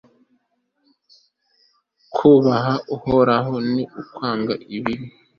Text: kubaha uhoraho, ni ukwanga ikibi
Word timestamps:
kubaha 2.15 2.73
uhoraho, 2.95 3.53
ni 3.73 3.83
ukwanga 4.01 4.53
ikibi 4.63 4.93